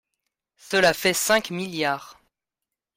[0.57, 2.19] Cela fait cinq milliards